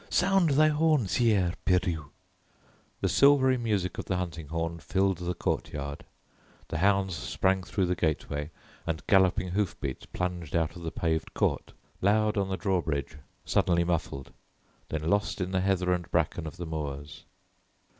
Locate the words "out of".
10.55-10.81